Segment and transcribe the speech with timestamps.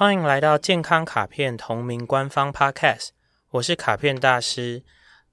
[0.00, 3.10] 欢迎来到健康卡片同名官方 Podcast，
[3.50, 4.82] 我是卡片大师，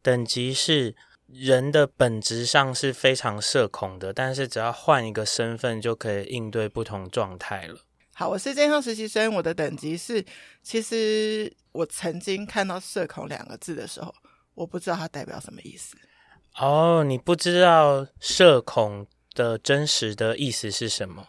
[0.02, 0.94] 等级是
[1.26, 7.80] 人的本质上是非常社恐的，但是只要换一个身份就可以应对不同状态了。
[8.14, 10.26] 好，我是健康实习生，我的等级是，
[10.62, 14.14] 其实我曾经看到“社恐”两个字的时候，
[14.54, 15.96] 我不知道它代表什么意思。
[16.58, 21.26] 哦，你不知道社恐的真实的意思是什么？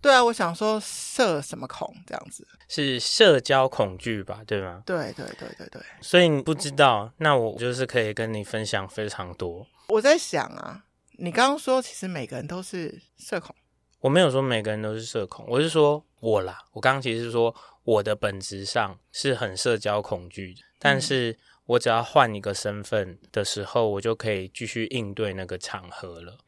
[0.00, 4.42] 对啊，我想说社什么恐这样子，是社交恐惧吧？
[4.46, 4.82] 对吗？
[4.86, 5.82] 对对对对对。
[6.00, 9.66] 所以你不知道，那我就是可以跟你分享非常多。
[9.88, 10.84] 我在想啊，
[11.18, 13.54] 你刚刚说其实每个人都是社恐，
[14.00, 16.62] 我没有说每个人都是社恐，我是说我啦。
[16.72, 26.38] 我刚刚其实是说我的本质上是很社交恐惧的，但是我只要换一个身份的时候，我就可以继续应对那个场合了。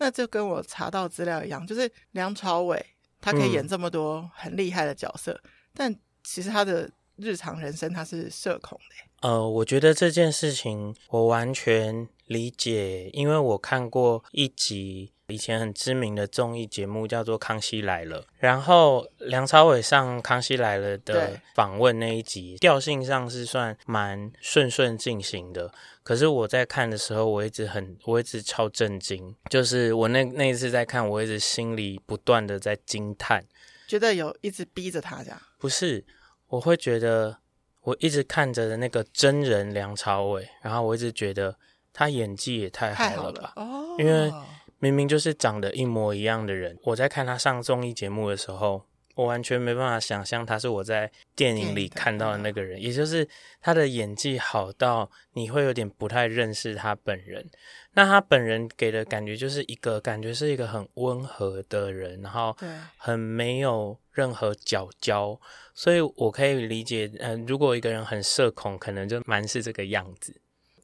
[0.00, 2.84] 那就跟我查到资料一样，就是梁朝伟。
[3.20, 9.28] 他可以演这么多很厉害的角色，嗯，但其实他的日常人生他是社恐的。
[9.28, 15.12] 呃，我觉得这件事情我完全理解，因为我看过一集。
[15.28, 25.70] 以前很知名的综艺节目叫做《康熙来了》，然后梁朝伟上《康熙来了》的访问那一集，调性上是算蛮顺顺进行的。
[26.02, 33.44] 可是我在看的时候，我一直很，我一直超震惊，就是我那那一次在看，我一直心里不断的在惊叹，
[33.86, 35.38] 觉得有一直逼着他这样。
[35.58, 36.06] 不是，
[36.46, 37.36] 我会觉得
[37.82, 41.54] 我一直看着的那个真人梁朝伟，然后我一直觉得
[41.92, 44.32] 他演技也太好了吧，哦，因为。
[44.78, 48.84] 明明就是长得一模一样的人，我在看他上综艺节目的时候，
[49.16, 53.26] 我完全没办法想象他是我在电影里看到的那个人，也就是
[53.60, 57.50] 他的演技好到你会有点不太认识他本人。
[57.94, 62.56] 那他本人给的感觉就是一个感觉是一个很温和的人，然后
[62.96, 65.40] 很没有任何角焦，
[65.74, 70.40] 所以我可以理解，嗯、呃，如果一个人很社恐，可能就蛮是这个样子。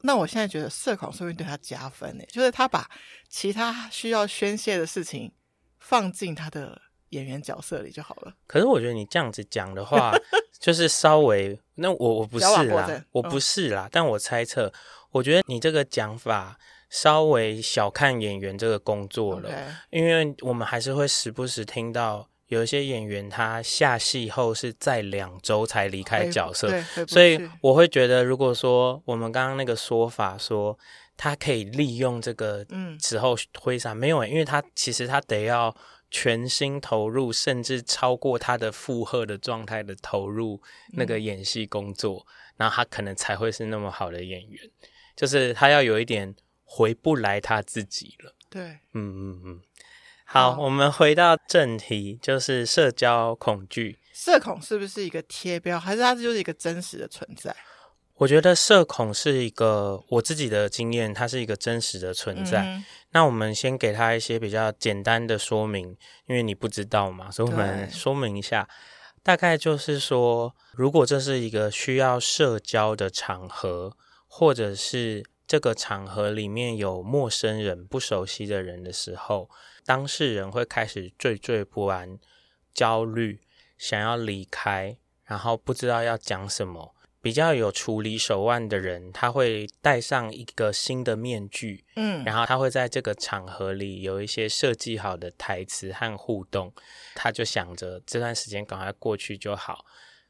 [0.06, 2.88] 那我现在觉得社恐说不定对他加分呢，就是他把
[3.28, 5.32] 其他需要宣泄的事情
[5.80, 8.34] 放进他的演员角色里就好了。
[8.46, 10.12] 可是我觉得你这样子讲的话，
[10.60, 14.70] 就是稍微那我我不是啦，我不是啦，但我猜测，
[15.10, 16.58] 我觉得你这个讲法
[16.90, 19.50] 稍微小看演员这个工作了.
[19.90, 22.28] 因为我们还是会时不时听到。
[22.48, 26.68] 有一些演员，他下戏后是在两周才离开角色，
[27.06, 30.78] 所以我会觉得，如果说我们刚刚那个说法说
[31.16, 32.66] 他可以利用这个
[33.00, 35.74] 时候挥洒，没有，因为他其实他得要
[36.10, 40.60] 全心投入，甚至超过他的负荷的状态的投入
[40.92, 44.70] 那个演戏工作，然后他可能才会是那么好的演员，
[45.16, 46.34] 就是他要有一点
[46.64, 48.34] 回不来他自己了。
[48.50, 48.62] 对，
[48.92, 49.60] 嗯嗯嗯。
[50.34, 54.00] 好，我们回到正题，就是社交恐惧。
[54.12, 57.54] 社恐是不是一个贴标，还是它就是一个真实的存在？
[58.14, 62.64] 我觉得社恐是一个我自己的经验，它是一个真实的存在。
[62.64, 65.96] 嗯、那我们先给他一些比较简单的说明，
[66.26, 68.68] 因为你不知道嘛，所以我们说明一下。
[69.22, 73.96] 大概就是说，如果这是一个需要社交的场合，
[74.26, 79.48] 或者是这个场合里面有陌生人、不熟悉的人的时候。
[79.84, 82.18] 当事人会开始惴惴不安、
[82.72, 83.40] 焦虑，
[83.76, 86.94] 想要离开，然后不知道要讲什么。
[87.20, 96.70] 比较有处理手腕的人，他会戴上一个新的面具，嗯，然后他会在这个场合里有一些设计好的台词和互动。
[97.14, 99.86] 他就想着这段时间赶快过去就好。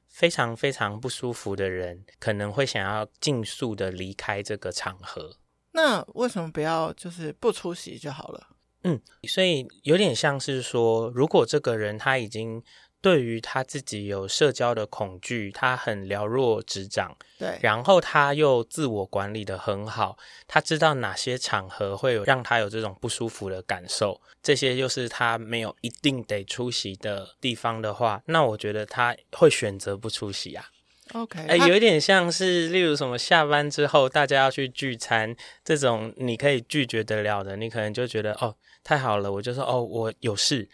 [0.06, 5.38] 非常非常不舒服的人，可能会想要尽速的离开这个场合。
[5.72, 8.53] 那为什么不要就是不出席就好了？
[8.84, 12.62] 嗯，所以有点像是说，如果这个人他已经
[13.00, 20.16] 对于他自己有社交的恐惧，他很了若指掌，对，然后他又自我管理的很好，
[20.46, 30.64] 他知道哪些场合会有让他有这种不舒服的感受，这些又是他没有一定得出席的地方的话，那我觉得他会选择不出席啊。
[31.12, 40.68] OK，哎，有一点像是，例如什么下班之后大家要去聚餐这种，你可以拒绝得了的，你可能就觉得哦，太好了，我就说哦，我有事。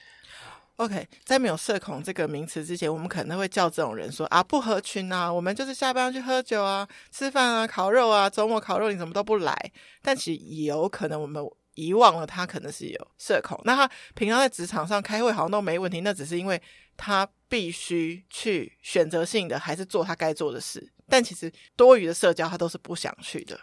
[0.76, 9.54] OK，在没有社恐这个名词之前，我们可能会叫这种人说啊，不合群啊，我们就是下班要去喝酒啊、吃饭啊、烤肉啊，周末烤肉你怎么都不来？
[10.00, 11.44] 但其实也有可能我们
[11.74, 16.60] 遗忘了他可能是有社恐，那他平常在职场上开会好像都没问题，那只是因为
[17.00, 17.26] 他。
[17.50, 20.92] 必须去选择性的，还是做他该做的事。
[21.08, 23.58] 但其实多余的社交，他都是不想去的。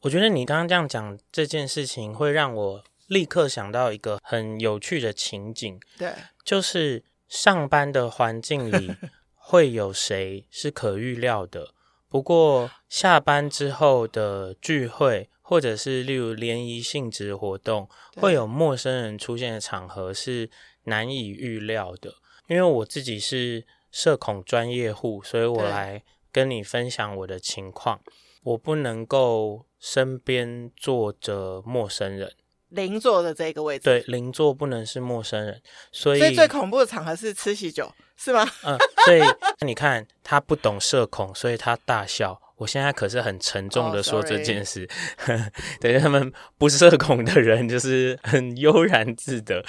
[0.00, 5.78] 我觉得你刚刚这样讲这件事情，会让我立刻想到一个很有趣的情景。
[5.98, 6.10] 对，
[6.42, 8.94] 就是上班的环境里，
[9.36, 11.74] 会有谁是可预料的。
[12.08, 20.48] 不过下班之后的聚会，或者是例如联谊性质活动，会有陌生人出现的场合是
[20.84, 22.14] 难以预料的。
[22.48, 26.02] 因为我自己是社恐专业户，所以我来
[26.32, 28.00] 跟你分享我的情况。
[28.42, 32.32] 我不能够身边坐着陌生人。
[32.70, 38.46] 邻座的这个位置，对，邻座不能是陌生人，所以，所以最恐怖的场合是吃喜酒，是吗？
[38.62, 39.22] 嗯，所以
[39.66, 42.40] 你看他不懂社恐，所以他大笑。
[42.56, 44.86] 我现在可是很沉重的说这件事，
[45.28, 49.64] 哦、对他们不社恐的人就是很悠然自得。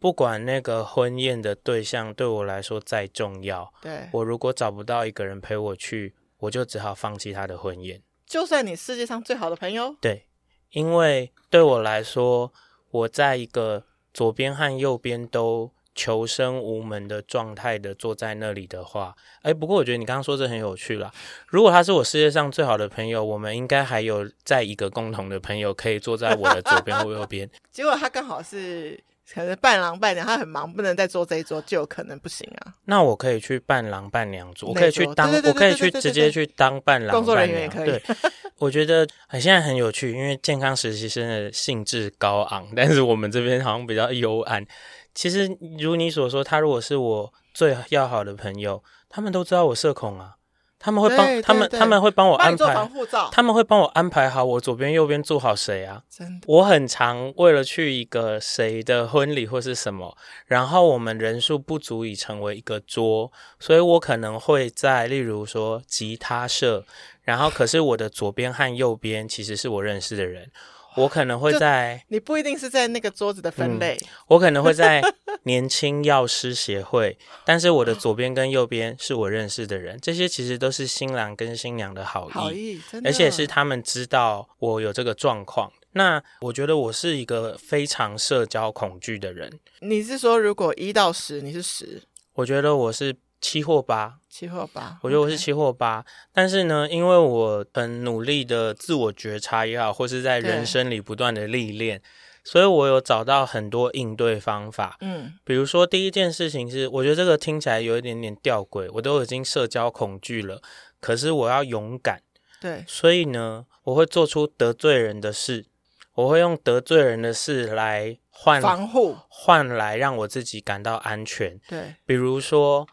[0.00, 8.02] 对，不管那个婚宴的对象对我来说再重要，对，我如果找不到一个人陪我去，我就只好放弃他的婚宴。
[8.26, 10.26] 就算你世界上最好的朋友，对。
[10.70, 12.52] 因为对我来说，
[12.92, 21.12] 我在一个左边和右边都求生无门的状态的坐在那里的话，哎，不过我觉得你刚刚说这很有趣啦。
[21.48, 27.50] 如果他是我世界上最好的朋友，我们应该还有在一个共同的朋友可以坐在我的左边或右边。
[27.72, 29.02] 结果他刚好是。
[29.32, 32.74] 可能伴郎伴娘他很忙，不能再坐这一桌，就有可能不行啊。
[32.84, 37.90] 那我可以去伴郎伴娘组，我可以去当，我可以去直接去当伴郎工作人员也可以。
[37.90, 38.02] 对，
[38.58, 44.66] 我觉得很现在很有趣，因为健康实习生的兴致高昂，但是我们这边好像比较幽暗。
[45.14, 45.48] 其实
[45.78, 50.34] 如你所说，他如果是我最要好的朋友，他们都知道我社恐啊。
[50.82, 52.88] 他们会帮他们，他们会帮我安排，
[53.30, 56.02] 他们会帮我安排好我左边右边坐好谁啊？
[56.08, 60.16] 真的，我很常为了去一个谁的婚礼或是什么，
[60.46, 66.86] 然后我们人数不足以成为一个桌，所以我可能会在例如说吉他社，
[67.24, 70.50] 然后可是我的左边和右边其实是我认识的人。
[70.96, 73.96] 我可能会在，你不一定是在那个桌子的分类。
[74.02, 75.02] 嗯、我可能会在
[75.44, 85.72] 年轻药师协会，但是我的左边跟右边是我认识的人，这些其实都是新郎跟新娘的好意，好意，而且是他们知道我有这个状况。
[85.92, 89.58] 那我觉得我是一个非常社交恐惧的人。
[89.80, 92.02] 你是说，如果一到十，你是十？
[92.34, 93.16] 我觉得我是。
[93.40, 96.02] 七或八，七或八，我觉得我是七或八。
[96.02, 96.06] Okay.
[96.34, 102.02] 但是呢，因为我很努力的自我觉察也好，或是在人生里不断的历练，
[102.44, 104.98] 所以我有找到很多应对方法。
[105.00, 110.60] 嗯，比如说第一件事情是，我觉得这个听起来有一点点吊诡，我都已经社交恐惧了，
[111.00, 112.20] 可是我要勇敢。
[112.60, 115.64] 对，所以呢，我会做出得罪人的事，
[116.12, 121.58] 我会用得罪人的事来换防护，换来让我自己感到安全。
[121.66, 122.86] 对，比如说。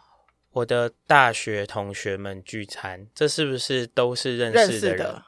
[0.57, 4.97] 我的大学同学们聚餐，这是不是都是认识的人？
[4.97, 5.23] 的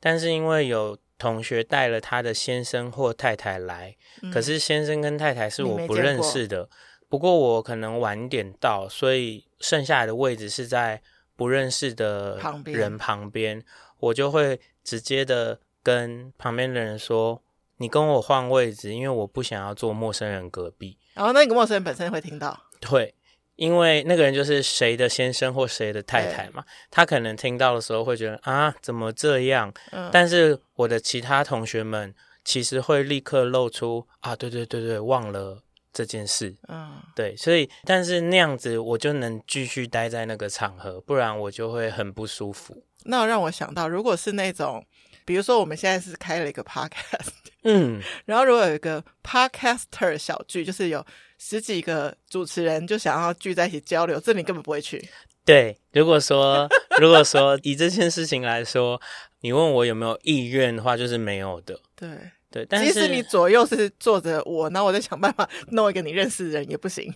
[0.00, 6.68] 但是因为有同学带了他的先生或太太来，嗯、可是先生跟太太是我不认识的。
[7.08, 11.02] 不过我可能晚点到，所以剩下来的位置是在
[11.36, 13.64] 不认识的人旁边，旁边
[13.98, 17.42] 我就会直接的跟旁边的人说
[17.76, 23.14] ：“你跟我换位置，因为我不想要坐陌生人隔壁。”然后那个陌生人本身会听到，对。
[23.62, 29.72] 因为那个人就是谁的先生或谁的太太嘛，他可能听到的时候会觉得啊，怎么这样？
[29.92, 32.12] 嗯，但是我的其他同学们
[32.44, 36.56] 其实会立刻露出啊，对对对对，忘了这件事。
[36.66, 42.82] 嗯，对，所以但是那样子我就能继续待在那个场合，不然我就会很不舒服。
[43.04, 44.84] 那让我想到，如果是那种，
[45.24, 47.30] 比如说我们现在是开了一个 podcast，
[47.64, 51.04] 嗯， 然后如果有一个 podcaster 小聚，就是有。
[51.44, 55.04] 十几个主持人就想要聚在一起交流，这你根本不会去。
[55.44, 56.68] 对，如果说
[57.00, 59.00] 如果说以这件事情来说，
[59.40, 61.76] 你问我有没有意愿的话，就是没有的。
[61.96, 62.08] 对
[62.48, 67.12] 对，但是即使你左右是坐着我，那我在想办法弄一个你认识的人也不行。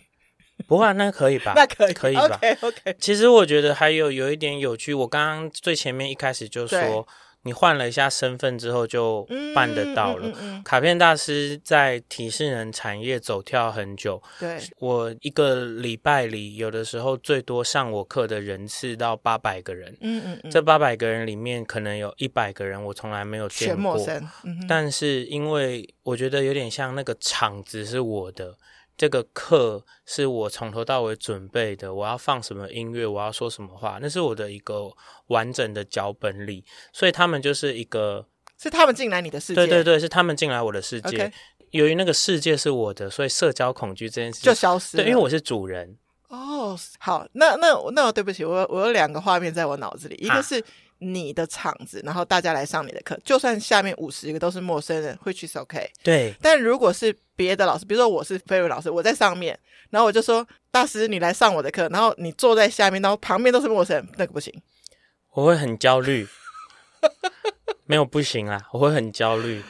[0.66, 1.52] 不会那可以吧？
[1.54, 2.96] 那可以，可以吧？OK OK。
[2.98, 7.06] 其实我觉得还有有一点有趣，我刚刚最前面一开始就说。
[7.46, 9.24] 你换了一下身份之后就
[9.54, 10.26] 办得到了。
[10.26, 14.20] 嗯嗯嗯嗯、卡片大师在提示人产业走跳很久。
[14.40, 19.96] 对，我一个礼拜里有的时候最多上我课的人次到八百个人。
[20.00, 23.96] 嗯嗯，嗯这八百个人里面可能有一百个人我从来没有见过。
[24.68, 28.56] 但是因为我觉得有点像那个场子是我的。
[28.96, 34.90] 这个课是我从头到尾准备的，我要放什么音乐，我要说什么话，那是我的一个
[35.26, 38.26] 完整的脚本里，所以他们就是一个，
[38.58, 41.18] 是他们进来你的世界，对对对，是他们进来我的世界。
[41.18, 41.32] Okay.
[41.72, 45.02] 由于那个世界是我的，所以社交恐惧这件事就消失了。
[45.02, 45.98] 对，因为我是主人。
[46.28, 50.64] 哦，oh, 好，那那那对不起，我我有两个画面在我脑子里，一个是
[51.00, 55.90] 你的场子，然后大家来上你的课，就算下面五十个都是陌生人，会去是 OK。
[56.02, 57.14] 对，但如果是。
[57.36, 59.56] 别的老师，比如说我是菲瑞老师，我在上面，
[59.90, 64.52] 然后我就说大师你来上我的课，然后你坐在下面，然后旁边都是陌生人，那个不行，
[65.34, 66.26] 我会很焦虑。
[67.86, 69.62] 没有不行啊，我会很焦虑。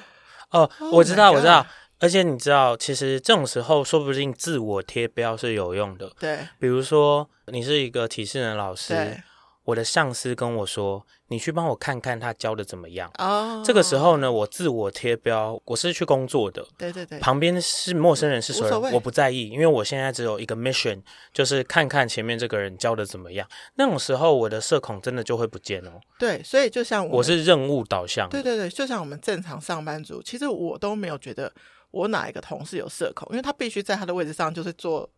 [0.50, 1.66] 哦，我知道，我知道。
[1.99, 6.11] 而且你知道，其实这种时候说不定自我贴标是有用的。
[6.18, 9.23] 对，比如说你是一个体适能老师。
[9.66, 9.70] 对。
[9.70, 16.64] 我的上司跟我说：“你去帮我看看他教的怎么样。”哦，这个时候呢，我自我贴标，我是去工作的。
[16.78, 18.70] 对对对，旁边是陌生人是谁？
[18.92, 23.49] 我不在意，因为我现在只有一个 mission，就是看看前面这个人教的怎么样。
[23.75, 26.00] 那种时候，我的社恐真的就会不见哦。
[26.18, 28.28] 对，所以就像我，我是任务导向。
[28.28, 31.52] 对对对，就像我们正常上班族，其实我都没有觉得
[31.90, 35.11] 我哪一个同事有社恐，因为他必须在他的位置上就是做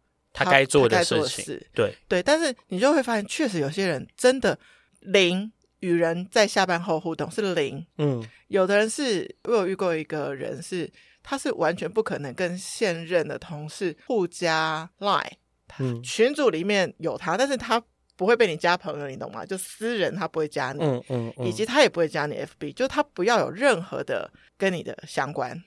[0.45, 1.61] 他该做的事情。
[1.75, 4.59] 对对，但是你就会发现，确实有些人真的。
[5.01, 10.91] 零与人在下班后互动是零，嗯，有的人是，我有遇过一个人是，
[11.23, 15.31] 他是完全不可能跟现任的同事互加 Line，
[15.79, 17.81] 嗯，群组里面有他，但是他
[18.17, 19.47] 不会被你加朋友，你懂吗？
[19.47, 24.29] 就私人他不会加你，嗯嗯，嗯，以及他也不会加你 FB，就他不要有任何的
[24.59, 25.63] 跟你的相关。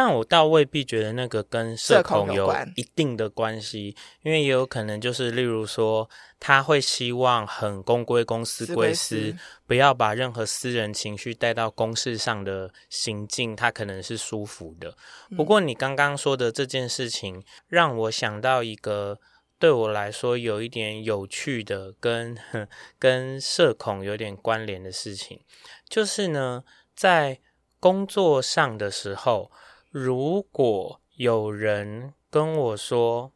[0.00, 9.36] 但我倒未必觉得那个跟社恐有一定的关系，因为也有可能就是，例如说，他会希望很公归公，私归私，
[9.66, 14.96] 不要把任何私人情绪带到公事上的行径，他可能是舒服的。
[15.36, 19.18] 不过你刚刚说的这件事情，让我想到一个
[19.58, 22.38] 对我来说有一点有趣的跟
[23.00, 25.40] 跟社恐有点关联的事情，
[25.88, 26.62] 就是呢，
[26.94, 27.40] 在
[27.80, 29.50] 工作上的时候。
[29.98, 33.32] 如果有人跟我说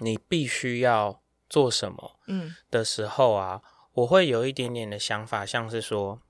[0.00, 6.20] 你必须要做什么，嗯的时候啊，我会有一点点的想法，像是说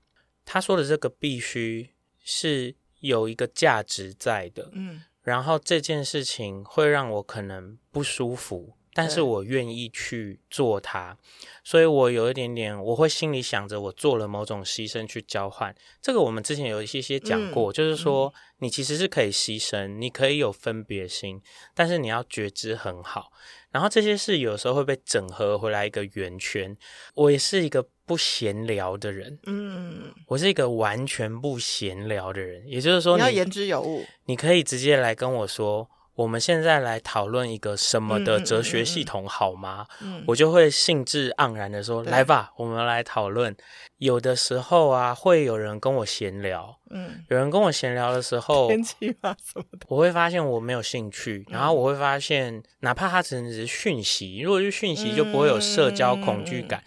[0.43, 8.77] 他说的这个必须是有一个价值在的，嗯，然后这件事情会让我可能不舒服。
[8.97, 11.17] 但是我愿意去做它，
[11.65, 15.75] 所以我有一点点，我会心里想着我做了某种牺牲去交换。
[16.01, 21.41] 这个我们之前有一些些讲过，嗯，就是说你其实是可以牺牲，你可以有分别心，
[21.73, 23.33] 但是你要觉知很好。
[23.69, 26.77] 然后这些事有时候会被整合回来一个圆圈。
[27.15, 35.89] 我也是一个不闲聊的人，嗯，我是一个完全不闲聊的人，也就是说你，你要言之有物，你可以直接来跟我说。
[36.15, 39.85] 我们现在来讨论一个什么的哲学系统好吗？
[40.01, 43.55] 嗯嗯嗯、我就会兴致盎然的说：“来吧，我们来讨论。”
[43.99, 49.35] 有的时候啊，会有人跟我闲聊，嗯，有人跟我闲聊的时候，天气吗？
[49.43, 56.83] 什么的，我会发现我没有兴趣，然后我会发现，哪怕他只是讯息，如果是讯息，就不会有社交恐惧感。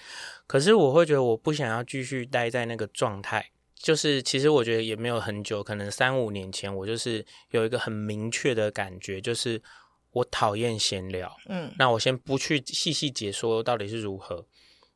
[0.47, 3.51] 可是我会觉得我不想要继续待在那个状态。
[3.81, 9.63] 就是，其实我觉得也没有很久，可能三五年前，我就是有一个很明确的感觉，就是
[10.11, 11.35] 我讨厌闲聊。
[11.47, 14.45] 嗯，那我先不去细细解说到底是如何，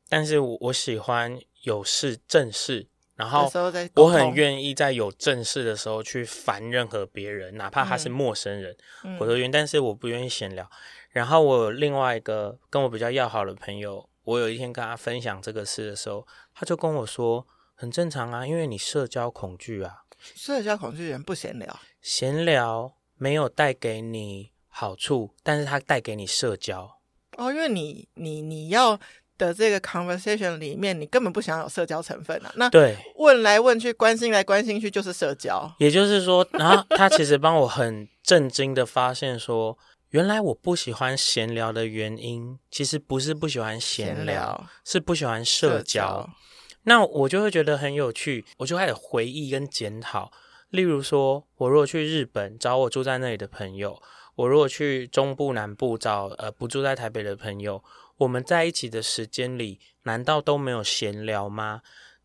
[0.09, 3.49] 但是我我喜欢有事正事，然后
[3.95, 9.53] 我很愿意在有正事的时候去烦任何别人，哪怕他是陌生人，嗯、我都愿意。
[9.53, 10.69] 但是我不愿意闲聊。
[11.11, 17.47] 然后我有另外一个跟我比较要好的朋友，我有一天跟他分享这个事的时候，他就跟我说。
[17.83, 20.05] 很正常啊，因为你社交恐惧啊。
[20.37, 27.01] 社交恐惧人不闲聊，闲聊没有带给你好处，但是它带给你社交。
[27.37, 28.97] 哦，因为你你你要
[29.37, 32.53] 的这个 conversation 里面，你根本不想有社交成分啊。
[32.55, 35.69] 那对，问来问去，关心来关心去，就是社交。
[35.79, 39.77] 也就是说，然后他其实帮我很震惊的发现说，
[40.11, 46.31] 原来我不喜欢闲聊的原因，其实不是不喜欢闲聊，闲聊是不喜欢社交。
[46.85, 50.33] 那我就会觉得很有趣，我就开始回忆跟检讨。
[50.71, 54.03] 例如说，我如果去日本找我住在那里的朋友，
[54.37, 57.85] 我如果去中部南部找呃不住在台北的朋友，
[58.17, 61.83] 我们在一起的时间里，难道都没有闲聊吗？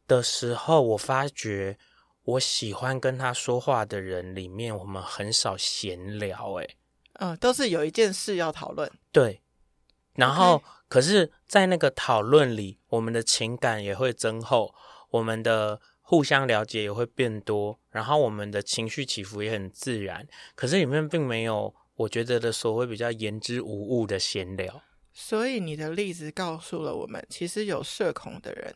[0.07, 1.77] 的时候，我发觉
[2.23, 6.77] 我喜欢跟他说话的人里面，我们很少闲聊，诶，
[7.13, 8.89] 嗯，都是有一件事要讨论。
[9.11, 9.41] 对。
[10.17, 14.74] 然后.可是，在那个讨论里，我们的情感也会增厚，
[15.09, 20.25] 我们的互相了解也会变多，然后我们的情绪起伏也很自然。
[20.55, 24.81] 可是里面并没有我觉得的所谓比较言之无物的闲聊。
[25.12, 28.74] 所以你的例子告诉了我们，其实有社恐的人，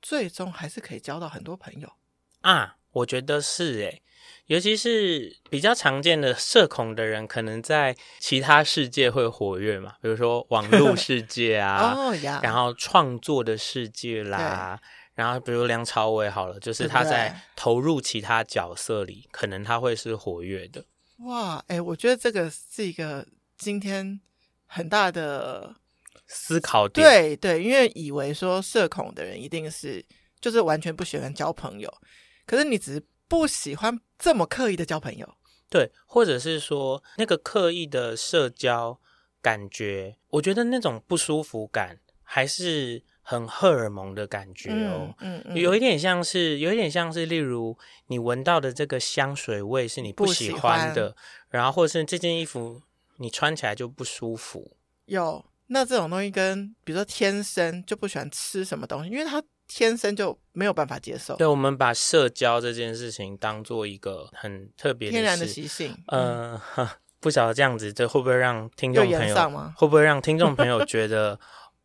[0.00, 1.92] 最终还是可以交到很多朋友
[2.42, 2.76] 啊。
[2.92, 4.02] 我觉得是诶。
[4.46, 12.14] 尤其是比较常见的社恐的人，可能在其他世界会活跃嘛，比如说网络世界啊， oh.
[12.42, 14.80] 然后创作的世界啦，
[15.14, 20.84] 然后比如梁朝伟好了，就是他在投入其他角色里，可能他会是活跃的。
[21.18, 23.26] 哇，哎、欸，我觉得这个是一个
[23.58, 24.18] 今天
[24.66, 25.76] 很大的
[26.26, 27.06] 思考点。
[27.06, 30.04] 对对，因为以为说社恐的人一定是
[30.40, 31.92] 就是完全不喜欢交朋友，
[32.46, 35.36] 可是你只是不喜欢这么刻意的交朋友。
[35.68, 38.98] 对，或者是说那个刻意的社交
[39.40, 51.16] 感觉，我觉得那种不舒服感还是很荷尔蒙的感觉哦，嗯，有一点像是，有一点像是，例如你闻到的这个香水味是你不喜欢的，欢
[51.50, 52.82] 然后或者是这件衣服
[53.18, 54.76] 你穿起来就不舒服。
[55.04, 59.40] 有，那这种东西跟比如说天生就不喜欢吃什么东西，因为它。
[59.72, 61.36] 天生就没有办法接受。
[61.36, 65.96] 对，我们把社交这件事情当做一个很特别的天然的习性。
[66.06, 69.34] 嗯、呃， 不晓得这样子，这会不会让听众朋友
[69.76, 71.38] 会不会让听众朋友觉得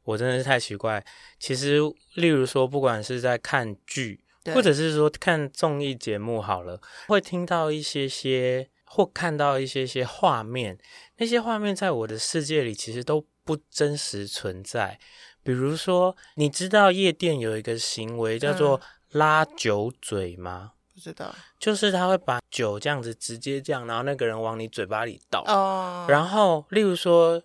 [0.03, 1.05] 我真的是太奇怪？
[1.39, 1.79] 其实，
[2.15, 4.19] 例如说，不管是在看剧，
[4.53, 10.79] 或者是说看综艺节目，好了，会听到一些些或看到一些些画面，
[11.17, 14.99] 那些画面在我的世界里其实都不真实存在。
[15.45, 20.71] 比如说，你知道夜店有一个行为叫做拉酒嘴吗？
[20.73, 25.43] 嗯、不知道，就是他会把酒这样子直接这样，然后那个人往你嘴巴里倒。
[25.45, 26.07] 哦。
[26.09, 27.39] 然后，例如说，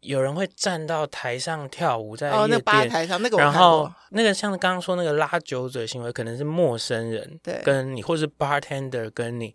[0.00, 9.54] 有人会站到台上跳舞，在夜店、哦、那吧台上那个，然后那个像刚刚说那个拉酒嘴行为，可能是陌生人跟你，对或是 bartender 跟你。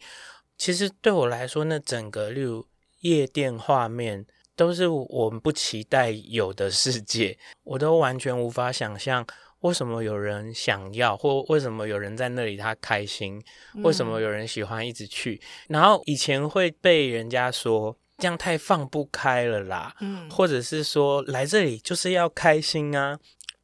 [0.58, 2.66] 其实对我来说，那整个例如
[3.02, 4.26] 夜店画面。
[4.56, 9.26] 都是我们不期待有的世界， 我都完全无法想象
[9.62, 13.42] 为什么有人想要，或为什么有人在那里他开心，
[13.84, 15.42] 为什么有人喜欢一直去。
[15.70, 23.18] 然后以前会被人家说这样太放不开了啦，嗯，或者是说来这里就是要开心啊，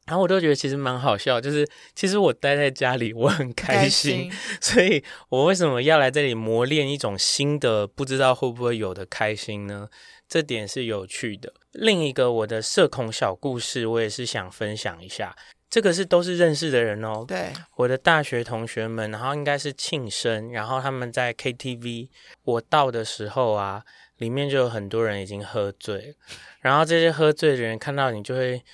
[0.06, 9.88] 然后我都觉得其实蛮好笑，就是其实我待在家里我很开心，开心，所以我为什么要来这里磨练一种新的不知道会不会有的开心呢？
[10.30, 11.52] 这点是有趣的。
[11.72, 15.36] 另一个我的社恐小故事，我也是想分享一下。
[15.68, 17.24] 这个是都是认识的人哦。
[17.26, 22.08] 对，我的大学同学们，然后应该是庆生，然后他们在 KTV。
[22.42, 23.84] 我到的时候啊，
[24.18, 26.16] 里面就有很多人已经喝醉，
[26.60, 28.64] 然后这些喝醉的人看到你就会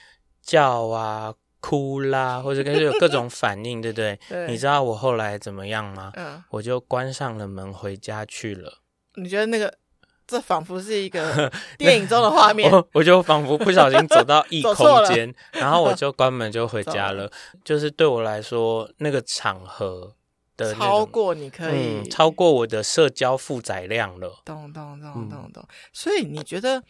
[0.43, 4.19] 叫啊、哭啦，或者跟有各种 反应，对不对？
[4.29, 4.47] 对。
[4.47, 6.13] 你知道我后来怎么样吗？
[6.17, 6.43] 嗯。
[6.51, 8.81] 我就关上了门回家去了。
[9.17, 9.79] 你觉得那个？
[10.27, 17.31] 这仿佛是一个 电影中的画面，我， 我就仿佛不小心走到异 空间，然后我就关门就回家了。
[17.65, 20.15] 就是对我来说，那个场合
[20.57, 24.41] 的超过你可以、嗯、超过我的社交负载量了。
[24.45, 25.65] 咚咚咚咚咚。
[25.93, 26.83] 所以你觉得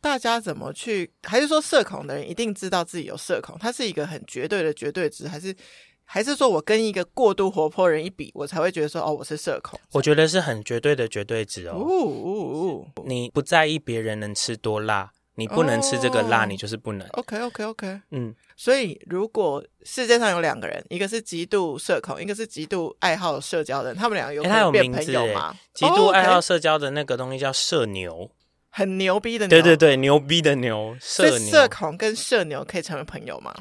[0.00, 1.12] 大家怎么去？
[1.22, 3.56] 还是说社恐的人一定知道自己有社恐？
[3.60, 5.54] 它是一个很绝对的绝对值，还是？
[6.12, 9.78] 还是说我跟一个过度活泼人一比，我才会觉得说哦，我是社恐。
[9.92, 11.76] 我觉得是很绝对的绝对值哦。
[11.76, 12.88] 呜呜呜！
[13.06, 17.06] 你不在意别人能吃多辣，你不能吃这个辣，哦、你就是不能。
[17.10, 18.00] OK OK OK。
[18.10, 25.54] 嗯，所以如果世界上有两个人，一个是极度社恐，一个是极度爱好社交的人，他们两个有可能变朋友吗？
[25.72, 28.28] 极度爱好社交的那个东西叫社牛，
[28.68, 29.50] 很牛逼的牛。
[29.50, 30.96] 对对对，牛逼的牛。
[31.00, 31.50] 社牛。
[31.52, 33.54] 社恐跟社牛可以成为朋友吗？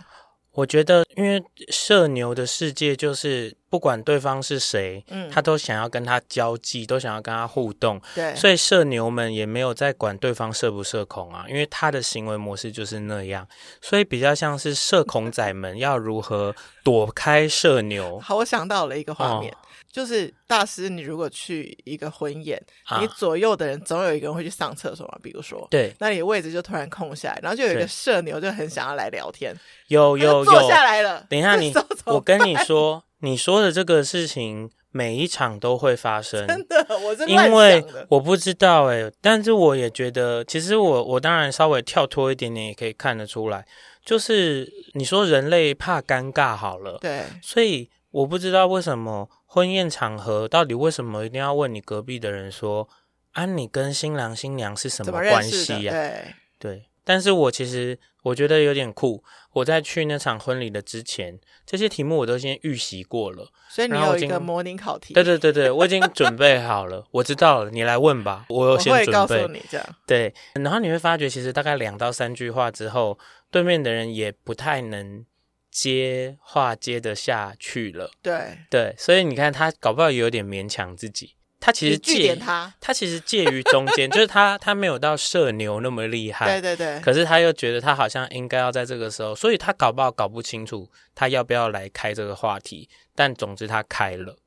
[0.53, 13.47] 我觉得，因为社牛的世界就是不管对方是谁，嗯，他都想要跟他交际，都想要跟他互动，对，所以社牛们也没有在管对方社不社恐啊，因为他的行为模式就是那样，
[13.79, 18.19] 所以比较像是社恐仔们要如何躲开社牛。
[18.19, 19.53] 好，我想到了一个画面。
[19.53, 19.57] 哦
[19.91, 25.17] 就是大师，你如果去一个婚宴，啊、你左右的人总有一个人会去上厕所嘛？
[25.23, 29.51] 比如说，对，那你位置就突然空下来，然后就有一个社牛就很想要来聊天，
[29.87, 30.45] 有有有。
[30.45, 31.25] 坐下来了。
[31.27, 31.73] 等一下 你，
[32.05, 43.65] 我跟你说，你说的这个事情每一场都会发生，真的，我是因为我不知道哎、欸，但是我也觉得，其实我我当然稍微跳脱一点点也可以看得出来，
[44.05, 49.27] 就是你说人类怕尴尬好了，对，所以我不知道为什么。
[49.51, 52.87] 婚宴场合到底为什么一定要问你隔壁的人说
[53.31, 53.47] 啊？
[53.47, 55.91] 你跟新郎新娘是什么关系呀？
[55.91, 59.23] 对对，但是我其实我觉得有点酷。
[59.53, 65.15] 我在去那场婚礼的之前，这些题目我都先预习过了，所以你有一个模拟考题。
[65.15, 68.45] 对对对对， 我已经准备好了，我知道了，你来问吧。
[68.49, 69.95] 我有先告诉你这样。
[70.05, 73.17] 对，然后你会发觉，其实大概两到三句话之后，
[73.49, 75.25] 对面的人也不太能。
[75.71, 94.37] 接话接得下去了，对对，所以你看他搞不好有点勉强自己，他其实介他，他其实介于中间， 就是他他没有到社牛那么厉害，对对对，可是他又觉得他好像应该要在这个时候，所以他搞不好搞不清楚他要不要来开这个话题，但总之他开了。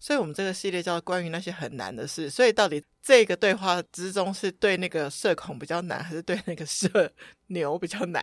[0.00, 2.30] 所以我们这个系列叫关于那些很难的事。
[2.30, 7.12] 所以到底这个对话之中是对那个社恐比较难，还是对那个社
[7.48, 8.22] 牛比较难？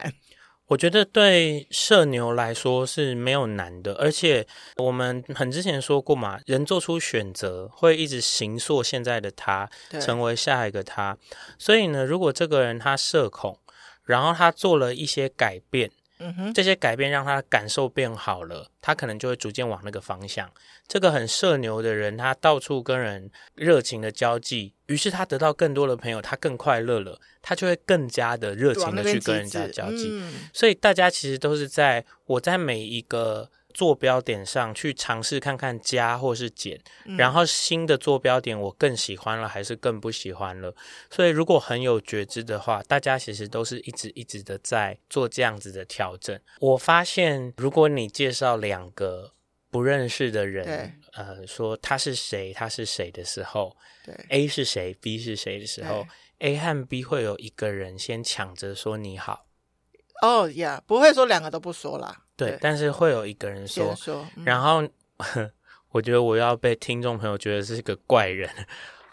[0.67, 4.47] 我觉得对社牛来说是没有难的，而且
[4.77, 9.69] 我们很之前说过嘛，人做出选择会一直形塑现在的他，
[10.01, 11.17] 成为下一个他。
[11.59, 13.59] 所以呢，如果这个人他社恐，
[14.03, 15.91] 然后他做了一些改变。
[16.25, 20.49] 嗯哼，这些改变让他感受变好了，他可能就会逐渐往那个方向。
[20.87, 30.09] 这个很社牛的人，他到处跟人热情的交际，于是他得到更多的朋友，他更快乐了，他就会更加的热情的去跟人家交际。
[30.11, 33.49] 嗯，所以大家其实都是在我在每一个。
[33.75, 36.79] 坐标点上去尝试看看加或是减，
[37.17, 40.73] 然后新的坐标点我更喜欢了还是更不喜欢了？
[41.09, 46.39] 所以如果很有觉知的话，大家其实都是一直一直的在做这样子的调整。
[46.61, 49.33] 我发现，如果你介绍两个
[49.69, 56.07] 不认识的人，呃，说他是谁，他是谁的时候，对，A 是谁，B 是谁的时候
[56.39, 59.47] ，A 和 B 会有一个人先抢着说你好。
[60.21, 62.24] 哦呀，不会说两个都不说啦。
[62.37, 64.83] 对，但是会有一个人说，说嗯、然后
[65.91, 68.49] 我觉得我要被听众朋友觉得是个怪人。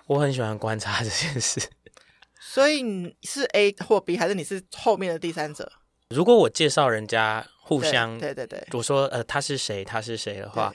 [0.08, 1.60] 我很喜欢观察这件事，
[2.40, 5.70] 所以你是 A 或 B，还是你是后面的第三者？
[6.10, 10.74] 如果我介绍人家互相，对对对，对，我说呃他是谁，他是谁的话，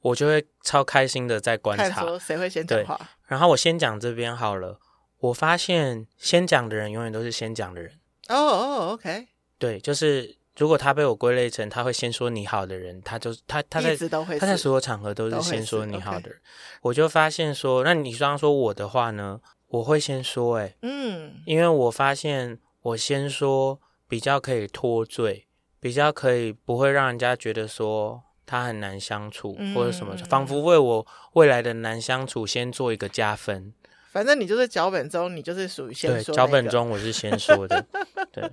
[0.00, 2.98] 我就会超开心的在观察，说谁会先讲话。
[3.26, 4.78] 然后我先讲这边好了，
[5.18, 7.92] 我发现先讲的人永远都是先讲的人。
[8.28, 9.26] 哦哦，OK，
[9.58, 10.37] 对，就是。
[10.58, 16.38] 如果他被我归类成他会先说你好的人，他就他他在他在所有场合都是先说你好的人，
[16.82, 19.40] 我就发现说，那你刚刚说我的话呢？
[19.68, 25.46] 我会先说、欸，哎，嗯，因为我发现我先说比较可以脱罪，
[25.78, 33.74] 比较可以不会让人家觉得说他很难相处、嗯、或者什么，仿佛为我未来的难相处先做一个加分。
[34.10, 36.24] 反正你就是脚本中，你就是属于先说、那个。
[36.24, 37.86] 对，脚本中我是先说的，
[38.32, 38.50] 对。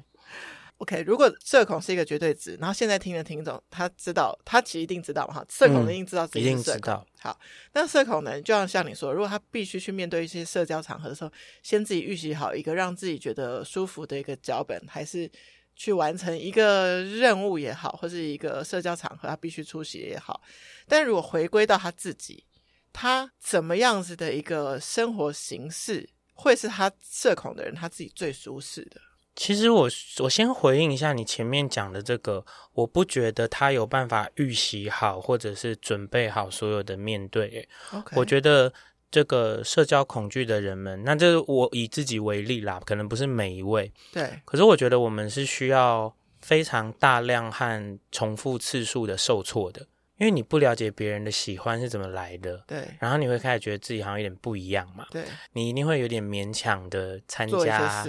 [0.78, 6.94] OK，如果社恐是一个绝对值，然后现在听的听众他知道，他其实一定知道嘛哈，社恐一定知道自己是社恐。
[6.94, 7.40] 嗯、好，
[7.74, 11.32] 那社恐呢，就像像你说，如果他必须去面对一些社交场合的时候，
[11.64, 15.32] 先自己预习好一个让自己觉得舒服的一个脚本，还是
[15.78, 20.42] 去完成一个任务也好，或是一个社交场合他必须出席也好，
[20.90, 22.44] 但如果回归到他自己，
[22.92, 29.00] 他怎么样子的一个生活形式，会是他社恐的人他自己最舒适的？
[29.36, 29.90] 其实我
[30.24, 37.68] 我先回应一下你前面讲的这个，我不觉得他有办法预习好或者是准备好所有的面对。
[37.92, 38.14] Okay.
[38.16, 38.72] 我觉得
[39.12, 43.92] 这个社交恐惧的人们，那这我以自己为例啦，可能不是每一位。
[44.14, 44.42] 对。
[44.46, 49.86] 可是我觉得我们是需要非常大量和重复次数的受挫的。
[50.18, 55.24] 因为你不了解别人的喜欢是怎么来的，对，然后你会开始觉得自己好像有点不一样嘛，对，
[55.54, 58.06] 你一定会有点勉强的参加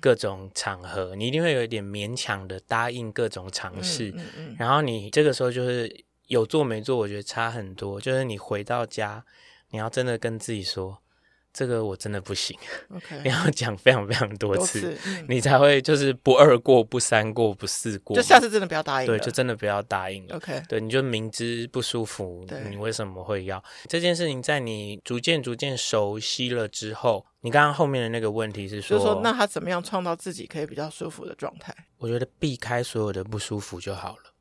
[0.00, 9.24] 各种场合，嗯、你一定会有一点勉强的答应各种尝试，嗯嗯嗯、然后你这个时候就是有做没做，我觉得差很多，就是你回到家，
[9.70, 10.98] 你要真的跟自己说。
[11.58, 12.56] 这个我真的不行
[12.94, 14.96] ，OK，你 要讲非常非常多次，
[15.28, 24.40] 你才会就是不二过、不三过、不四过，就下次真的不要答应了，对，就真的不要答应了，OK，对，你就明知不舒服，你为什么会要这件事情？
[24.40, 31.74] 在你逐渐逐渐熟悉了之后，你刚刚后面的那个问题是说，就是说那他怎么样创造自己可以比较舒服的状态？
[31.98, 34.32] 我觉得避开所有的不舒服就好了，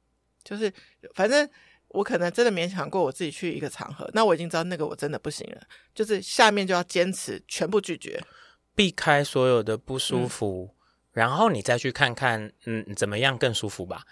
[0.44, 0.72] 就是
[1.16, 1.50] 反正。
[1.90, 5.62] 我可能真的勉强过我自己去一个场合，那我已经知道那个我真的不行了，
[5.96, 8.22] 就是下面就要坚持全部拒绝，
[8.76, 10.76] 避开所有的不舒服，嗯、
[11.14, 14.04] 然后你再去看看，嗯，怎么样更舒服吧。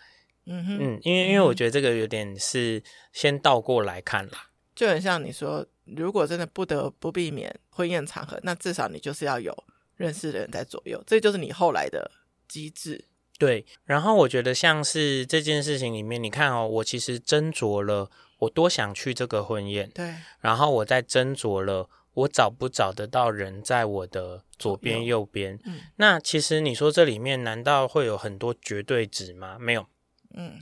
[0.45, 9.53] 嗯哼，嗯，因为因为我觉得这个有点是先倒过来看啦，就很像你说，如果真的不得不避免婚宴场合，那至少你就是要有
[9.95, 12.09] 认识的人在左右，这就是你后来的
[12.47, 13.05] 机制。
[13.37, 25.59] 对，然后我觉得像是这件事情里面，你看哦，我其实斟酌了，我多想去这个婚宴，对，然后我再斟酌了，我找不找得到人在我的左边、右边。
[25.65, 29.57] 嗯，那其实你说这里面难道会有很多绝对值吗？
[29.59, 29.85] 没有，
[30.33, 30.53] 嗯，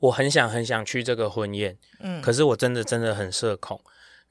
[0.00, 3.80] 我很想很想去这个婚宴，嗯，可是我真的真的很社恐，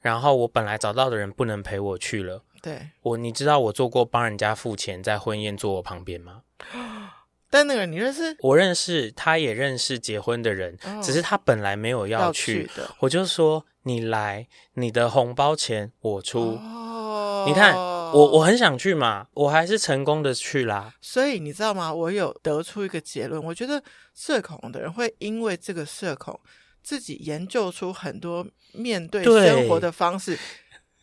[0.00, 6.42] 然后我本来找到的人不能陪我去了，对，我你知道我做过帮人家付钱在婚宴坐我旁边吗？
[7.50, 8.36] 但那个人你认识？
[8.40, 12.62] 我认识，他也认识结婚的人，哦、只是他本来没有要去。
[12.62, 12.94] 要去的。
[13.00, 16.58] 我就说你来，你的红包钱我出。
[16.60, 20.92] 哦，你看我我很想去嘛，我还是成功的去啦。
[21.00, 21.92] 所以你知道吗？
[21.92, 23.82] 我有得出一个结论，我觉得
[24.14, 26.38] 社恐的人会因为这个社恐，
[26.82, 30.38] 自己研究出很多面对生活的方式。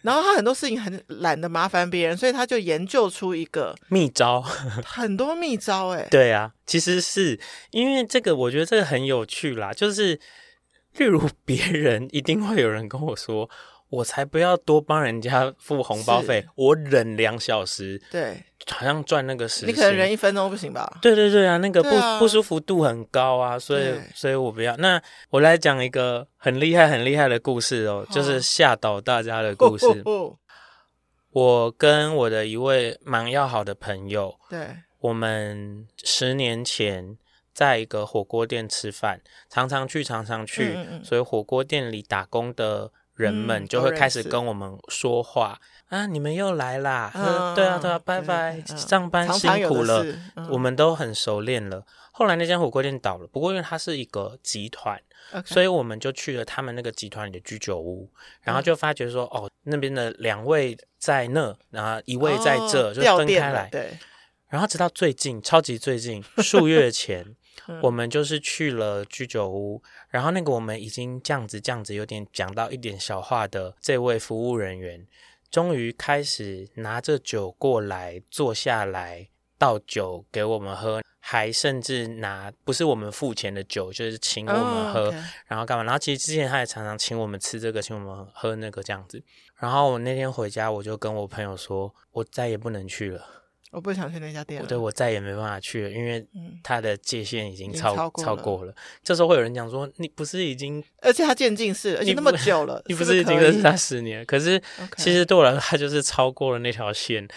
[0.06, 4.40] 然后他很多事情很懒得麻烦别人，所以他就研究出一个秘招，
[4.86, 6.08] 很多秘招哎。
[6.12, 7.40] 对啊，其实是
[7.72, 9.74] 因为这个，我觉得这个很有趣啦。
[9.74, 10.20] 就是
[10.98, 13.50] 例如别人一定会有人跟我说。
[13.90, 19.70] 我才不要多帮人家付红包费，我忍两小时，对，好像赚那个时间。
[19.70, 20.98] 你可能忍一分钟不行吧？
[21.02, 24.76] 对对对啊，那个不、啊、不舒服度很高啊，所以所以我不要。
[24.78, 29.86] 那我来讲一个很厉害很厉害的故事哦，就是吓倒大家的故事。
[30.04, 30.36] 哦、
[31.32, 37.18] 我跟我的一位蛮要好的朋友，对，我们十年前
[37.54, 42.92] 在一个火锅店吃饭，常常去常常去，嗯嗯，所以火锅店里打工的。
[43.16, 47.12] 人们就会开始跟我们说话、嗯、啊，你们又来啦！
[47.16, 50.04] 嗯、对啊，对啊，拜拜，嗯、上班辛苦了。
[50.04, 51.86] 常常嗯、我们都很熟练了。
[52.12, 55.02] 后来那间火锅店倒了，不过因为它是一个集团.
[55.44, 58.10] 所以我们就去了他们那个集团里的居酒屋，
[58.42, 63.70] 然后就发觉说，嗯、哦，那边的两位在那，然后一位在这，哦、就分开来。
[63.72, 63.98] 对。
[64.50, 67.36] 然后直到最近，超级最近，数月前。
[67.82, 75.06] 我们就是去了居酒屋，然后那个我们已经这样子这样子有点讲到一点小话的这位服务人员，
[75.50, 85.16] 终于开始拿着酒过来坐下来倒酒给我们喝，还甚至拿不是我们付钱的酒，就是请我们喝，oh.
[85.48, 85.84] 然后干嘛？
[85.84, 89.24] 然后其实之前他也常常请我们吃这个，请我们喝那个这样子。
[89.56, 93.26] 然后我那天回家，我就跟我朋友说，我再也不能去了。
[93.76, 96.26] 我不想去那家店了，对，我再也没办法去了，因为
[96.64, 98.74] 它的界限已经超、嗯、超过了。
[99.04, 100.82] 这时候会有人讲说：“你不是已经……
[101.02, 104.26] 而且它渐进式，而且那么久了， 你不是已经认识他十年？
[104.26, 104.62] 可是
[104.96, 107.28] 其实对我来说，他就是超过了那条线。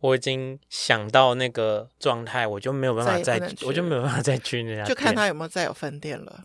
[0.00, 4.86] 我已经想到那个状态，我就没有办法再，再我就没有办法再去那家店。
[4.86, 6.44] 就看他有没有再有分店了。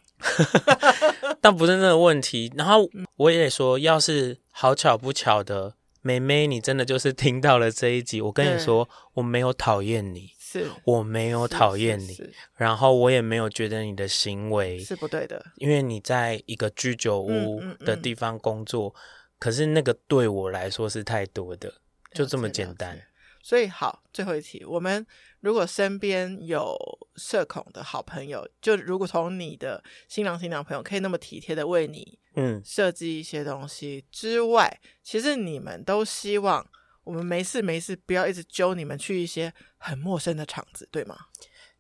[1.42, 2.50] 但不是那个问题。
[2.56, 5.74] 然后我也得说，要是好巧不巧的。
[6.02, 8.22] 妹妹，你真的就是听到了这一集。
[8.22, 12.18] 我跟你说，我没有讨厌你，是我没有讨厌你，
[12.56, 19.00] 然后我也没有觉得你的行为是不对的，因为你在一个居酒屋的地方工作，嗯嗯嗯，
[19.40, 21.74] 可是那个对我来说是太多的，
[22.14, 23.00] 就这么简单。
[23.42, 25.06] 所以好，最后一题，我们
[25.41, 26.78] 如果身边有
[27.15, 36.65] 社恐的好朋友，就如果从你的新郎新娘朋友可以那么体贴的为你，嗯，设计一些东西之外，其实你们都希望
[37.04, 41.17] 我们没事没事不要一直揪你们去一些很陌生的场子，对吗？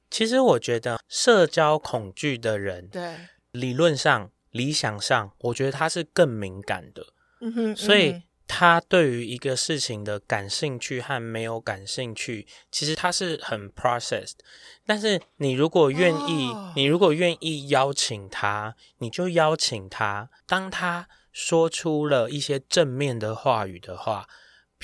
[0.09, 3.15] 其实我觉得社交恐惧的人，对，
[3.51, 7.05] 理论上、理想上，我觉得他是更敏感的，
[7.41, 8.23] 嗯哼，所以。
[8.49, 14.39] 嗯他对于一个事情的感兴趣和没有感兴趣，其实他是很 processed。
[14.85, 16.73] 但是你如果愿意，oh.
[16.75, 20.29] 你如果愿意邀请他，你就邀请他。
[20.47, 24.27] 当他说出了一些正面的话语的话，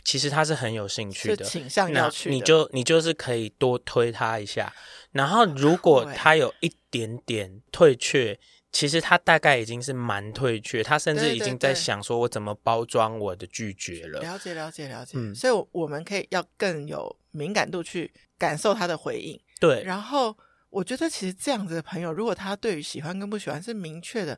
[0.03, 4.71] 其实他是很有兴趣的，倾向要去你就你就是可以多推他一下。
[5.11, 8.39] 然后如果他有一点点退却。
[8.75, 14.19] 其实他大概已经是蛮退却，他甚至已经在想说，我怎么包装我的拒绝了。
[14.19, 15.13] 了解，了解，了解。
[15.15, 19.39] 嗯，所以我们可以要更有敏感度去感受他的回应。
[19.61, 20.37] 对，然后
[20.69, 24.37] 我觉得其实这样子的朋友，如果他对于喜欢跟不喜欢是明确的，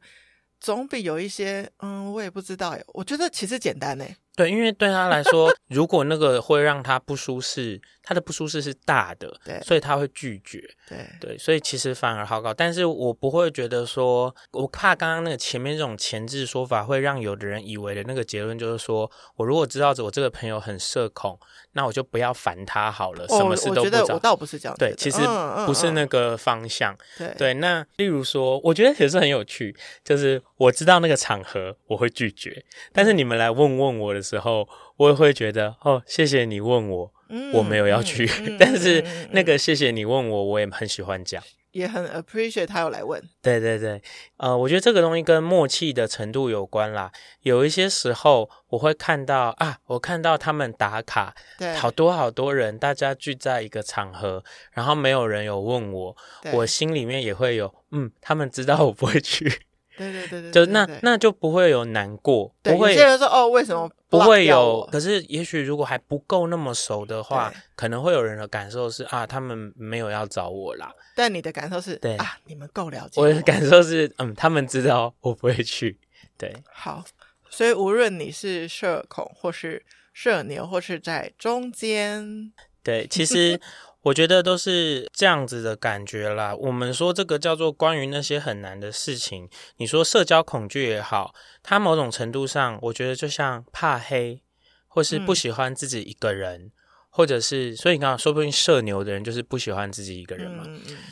[0.60, 2.86] 总比有一些嗯，我也不知道耶。
[2.90, 4.06] 我觉得其实简单呢。
[4.38, 12.54] 对，因为对他来说，如果那个会让他不舒适，他的不舒适是大的，对，所以他会拒绝，对对，所以其实反而好搞。
[12.54, 21.38] 但是我不会觉得说，我怕刚刚那个前面这种前置说法会让有的人以为的那个结论就是说，我如果知道我这个朋友很社恐，
[21.72, 23.82] 那我就不要烦他好了，什么事都不找。
[23.82, 25.18] 我觉得我倒不是这样，对，其实
[25.66, 27.54] 不是那个方向，对对。
[27.56, 34.68] 那例如说，我觉得也是很有趣，就是我知道那个场合我会拒绝，但是你们来问问我的时候。
[34.98, 41.40] 我也会觉得哦，谢谢你问我，嗯、我没有要去，嗯、 但是那个谢谢你问我，我也很喜欢讲，
[41.72, 43.24] 也很 appreciate 他有来问。
[43.44, 44.02] 对对对，
[44.38, 47.12] 呃，我觉得这个东西跟默契的程度有关啦。
[47.42, 56.18] 有一些时候我会看到啊，我看到他们打卡，对，好多好多人，大家聚在一个场合，然后没有人有问我，
[56.54, 59.67] 我心里面也会有，嗯，他们知道我不会去。
[59.98, 62.92] 对对对对，就那那就不会有难过，不会。
[62.92, 64.88] 有些人说哦，为什么不会有？
[64.92, 70.94] 可是也许如果还不够那么熟的话，可能会有人的感受是啊，他们没有要找我啦。
[71.16, 73.20] 但你的感受是对啊，你们够了解。
[73.20, 76.00] 我的感受是嗯，他们知道我不会去。
[76.38, 77.04] 对，好，
[77.50, 79.84] 所以无论你是社恐或是
[80.14, 83.60] 社牛，或是在中间，对，其实。
[84.08, 86.56] 我觉得都是这样子的感觉啦。
[86.56, 94.42] 我们说这个叫做关于那些很难的事情，你说社交恐惧也好，它某种程度上，我觉得就像怕黑，
[94.88, 96.62] 或是不喜欢自己一个人。
[96.62, 96.72] 嗯
[97.10, 100.64] 或者是，所以你刚刚说不定社牛的人就是不喜欢自己一个人嘛。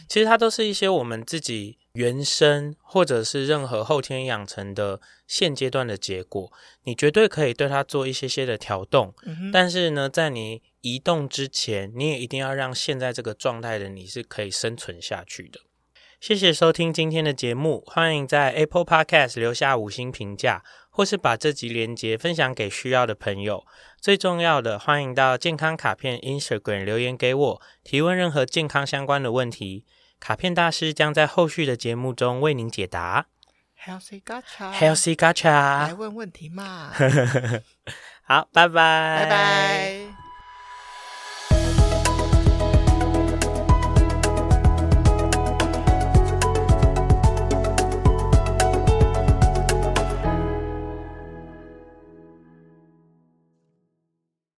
[0.07, 6.51] 其实它都是一些我们自己原生，或者是任何后天养成的现阶段的结果。
[6.83, 15.61] 你绝对可以对它做一些些的调动，嗯、但是呢，在你移动之前，你也一定要让现在这个状态的你是可以生存下去的。
[16.19, 20.63] 谢谢收听今天的节目，欢迎在 Apple Podcast 留下五星评价。
[20.95, 23.65] 或是把这集连接分享给需要的朋友。
[23.99, 29.83] 最重要的，欢迎到健康卡片 Instagram 留言给我，提问任何健康相关的问题。
[30.21, 33.27] 卡片大师将在后续的节目中为您解答。
[33.83, 36.93] Healthy Gacha，Healthy Gacha，来问问题嘛。
[38.23, 40.24] 好，拜拜，拜拜。